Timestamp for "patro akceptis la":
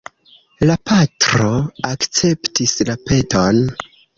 0.91-2.97